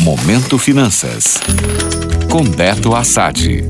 Momento 0.00 0.58
Finanças. 0.58 1.38
Com 2.30 2.42
Beto 2.42 2.94
Assad. 2.94 3.62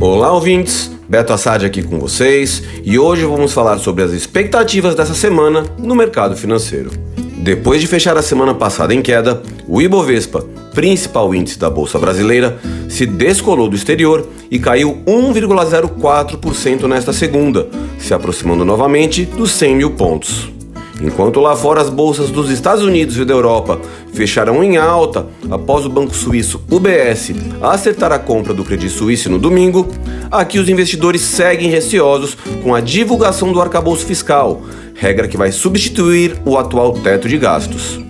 Olá, 0.00 0.32
ouvintes. 0.32 0.90
Beto 1.08 1.32
Assad 1.32 1.64
aqui 1.64 1.80
com 1.80 2.00
vocês 2.00 2.60
e 2.82 2.98
hoje 2.98 3.24
vamos 3.24 3.52
falar 3.52 3.78
sobre 3.78 4.02
as 4.02 4.10
expectativas 4.10 4.96
dessa 4.96 5.14
semana 5.14 5.64
no 5.78 5.94
mercado 5.94 6.36
financeiro. 6.36 6.90
Depois 7.38 7.80
de 7.80 7.86
fechar 7.86 8.16
a 8.16 8.22
semana 8.22 8.52
passada 8.52 8.92
em 8.92 9.00
queda, 9.00 9.40
o 9.68 9.80
Ibovespa, 9.80 10.44
principal 10.74 11.32
índice 11.32 11.56
da 11.56 11.70
Bolsa 11.70 12.00
Brasileira, 12.00 12.58
se 12.88 13.06
descolou 13.06 13.68
do 13.68 13.76
exterior 13.76 14.28
e 14.50 14.58
caiu 14.58 14.98
1,04% 15.06 16.88
nesta 16.88 17.12
segunda, 17.12 17.68
se 17.96 18.12
aproximando 18.12 18.64
novamente 18.64 19.24
dos 19.24 19.52
100 19.52 19.76
mil 19.76 19.92
pontos. 19.92 20.55
Enquanto 21.00 21.40
lá 21.40 21.54
fora 21.54 21.80
as 21.80 21.90
bolsas 21.90 22.30
dos 22.30 22.50
Estados 22.50 22.82
Unidos 22.82 23.18
e 23.18 23.24
da 23.24 23.34
Europa 23.34 23.80
fecharam 24.14 24.64
em 24.64 24.78
alta 24.78 25.26
após 25.50 25.84
o 25.84 25.90
banco 25.90 26.16
suíço 26.16 26.62
UBS 26.70 27.32
acertar 27.60 28.12
a 28.12 28.18
compra 28.18 28.54
do 28.54 28.64
Credit 28.64 28.90
Suisse 28.90 29.28
no 29.28 29.38
domingo, 29.38 29.86
aqui 30.30 30.58
os 30.58 30.68
investidores 30.68 31.20
seguem 31.20 31.68
receosos 31.68 32.36
com 32.62 32.74
a 32.74 32.80
divulgação 32.80 33.52
do 33.52 33.60
arcabouço 33.60 34.06
fiscal, 34.06 34.62
regra 34.94 35.28
que 35.28 35.36
vai 35.36 35.52
substituir 35.52 36.34
o 36.46 36.56
atual 36.56 36.94
teto 36.94 37.28
de 37.28 37.36
gastos. 37.36 38.00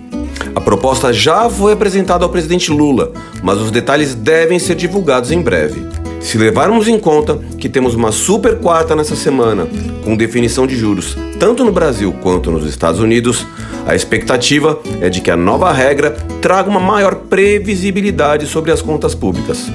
A 0.55 0.61
proposta 0.61 1.11
já 1.11 1.49
foi 1.49 1.73
apresentada 1.73 2.23
ao 2.23 2.31
presidente 2.31 2.71
Lula, 2.71 3.11
mas 3.43 3.59
os 3.59 3.69
detalhes 3.69 4.15
devem 4.15 4.59
ser 4.59 4.75
divulgados 4.75 5.31
em 5.31 5.41
breve. 5.41 5.85
Se 6.27 6.37
levarmos 6.37 6.89
em 6.89 6.99
conta 6.99 7.39
que 7.57 7.69
temos 7.69 7.95
uma 7.95 8.11
super 8.11 8.57
quarta 8.57 8.93
nessa 8.93 9.15
semana, 9.15 9.65
com 10.03 10.13
definição 10.13 10.67
de 10.67 10.75
juros 10.75 11.15
tanto 11.39 11.63
no 11.63 11.71
Brasil 11.71 12.13
quanto 12.21 12.51
nos 12.51 12.67
Estados 12.67 12.99
Unidos, 12.99 13.47
a 13.85 13.95
expectativa 13.95 14.77
é 14.99 15.07
de 15.07 15.21
que 15.21 15.31
a 15.31 15.37
nova 15.37 15.71
regra 15.71 16.11
traga 16.41 16.69
uma 16.69 16.81
maior 16.81 17.15
previsibilidade 17.15 18.45
sobre 18.45 18.73
as 18.73 18.81
contas 18.81 19.15
públicas. 19.15 19.71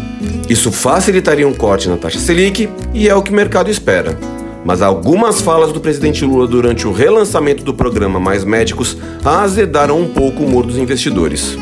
Isso 0.47 0.71
facilitaria 0.71 1.49
um 1.49 1.55
corte 1.55 1.89
na 1.89 1.97
taxa 1.97 2.19
Selic 2.19 2.69
e 2.93 3.09
é 3.09 3.15
o 3.15 3.23
que 3.23 3.31
o 3.31 3.35
mercado 3.35 3.71
espera. 3.71 4.15
Mas 4.63 4.83
algumas 4.83 5.41
falas 5.41 5.73
do 5.73 5.81
presidente 5.81 6.23
Lula 6.23 6.47
durante 6.47 6.87
o 6.87 6.93
relançamento 6.93 7.65
do 7.65 7.73
programa 7.73 8.21
Mais 8.21 8.45
Médicos 8.45 8.99
azedaram 9.25 9.99
um 9.99 10.07
pouco 10.07 10.43
o 10.43 10.47
humor 10.47 10.67
dos 10.67 10.77
investidores. 10.77 11.57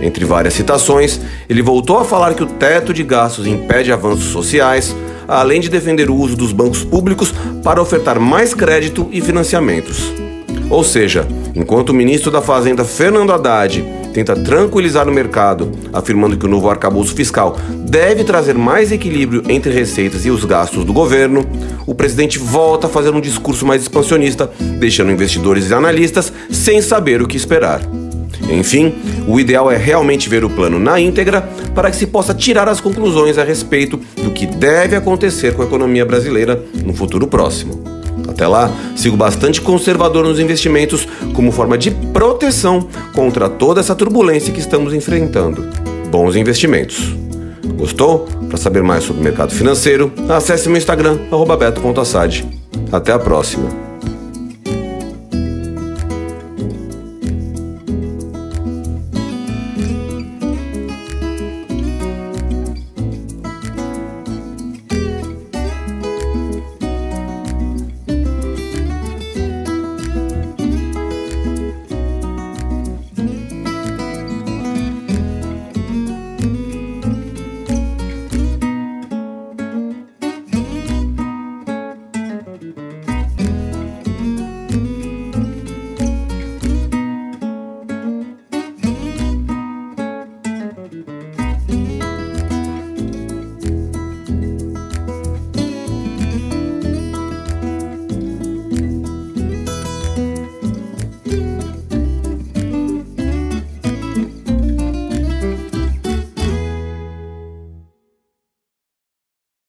Entre 0.00 0.24
várias 0.24 0.54
citações, 0.54 1.20
ele 1.48 1.62
voltou 1.62 1.98
a 1.98 2.04
falar 2.04 2.34
que 2.34 2.42
o 2.42 2.46
teto 2.46 2.94
de 2.94 3.02
gastos 3.02 3.46
impede 3.46 3.92
avanços 3.92 4.26
sociais, 4.26 4.94
além 5.26 5.60
de 5.60 5.68
defender 5.68 6.08
o 6.08 6.16
uso 6.16 6.36
dos 6.36 6.52
bancos 6.52 6.84
públicos 6.84 7.34
para 7.62 7.82
ofertar 7.82 8.18
mais 8.20 8.54
crédito 8.54 9.08
e 9.12 9.20
financiamentos. 9.20 10.12
Ou 10.70 10.84
seja, 10.84 11.26
enquanto 11.54 11.90
o 11.90 11.94
ministro 11.94 12.30
da 12.30 12.42
Fazenda 12.42 12.84
Fernando 12.84 13.32
Haddad 13.32 13.84
tenta 14.12 14.34
tranquilizar 14.34 15.08
o 15.08 15.12
mercado, 15.12 15.70
afirmando 15.92 16.36
que 16.36 16.44
o 16.44 16.48
novo 16.48 16.68
arcabouço 16.68 17.14
fiscal 17.14 17.56
deve 17.86 18.24
trazer 18.24 18.54
mais 18.54 18.92
equilíbrio 18.92 19.42
entre 19.48 19.72
receitas 19.72 20.26
e 20.26 20.30
os 20.30 20.44
gastos 20.44 20.84
do 20.84 20.92
governo, 20.92 21.44
o 21.86 21.94
presidente 21.94 22.38
volta 22.38 22.86
a 22.86 22.90
fazer 22.90 23.10
um 23.10 23.20
discurso 23.20 23.66
mais 23.66 23.82
expansionista, 23.82 24.50
deixando 24.78 25.12
investidores 25.12 25.70
e 25.70 25.74
analistas 25.74 26.32
sem 26.50 26.82
saber 26.82 27.22
o 27.22 27.26
que 27.26 27.36
esperar. 27.36 27.80
Enfim, 28.50 28.94
o 29.26 29.38
ideal 29.38 29.70
é 29.70 29.76
realmente 29.76 30.28
ver 30.28 30.44
o 30.44 30.50
plano 30.50 30.78
na 30.78 31.00
íntegra 31.00 31.42
para 31.74 31.90
que 31.90 31.96
se 31.96 32.06
possa 32.06 32.34
tirar 32.34 32.68
as 32.68 32.80
conclusões 32.80 33.38
a 33.38 33.44
respeito 33.44 34.00
do 34.22 34.30
que 34.30 34.46
deve 34.46 34.96
acontecer 34.96 35.54
com 35.54 35.62
a 35.62 35.64
economia 35.66 36.04
brasileira 36.04 36.62
no 36.84 36.94
futuro 36.94 37.26
próximo. 37.26 37.82
Até 38.28 38.46
lá, 38.46 38.70
sigo 38.96 39.16
bastante 39.16 39.60
conservador 39.60 40.24
nos 40.24 40.38
investimentos 40.38 41.06
como 41.34 41.50
forma 41.50 41.76
de 41.76 41.90
proteção 41.90 42.88
contra 43.14 43.48
toda 43.48 43.80
essa 43.80 43.94
turbulência 43.94 44.52
que 44.52 44.60
estamos 44.60 44.94
enfrentando. 44.94 45.66
Bons 46.10 46.36
investimentos. 46.36 47.16
Gostou? 47.76 48.26
Para 48.48 48.56
saber 48.56 48.82
mais 48.82 49.04
sobre 49.04 49.20
o 49.20 49.24
mercado 49.24 49.52
financeiro, 49.52 50.12
acesse 50.28 50.68
meu 50.68 50.78
Instagram, 50.78 51.18
beto.assad. 51.58 52.44
Até 52.90 53.12
a 53.12 53.18
próxima. 53.18 53.87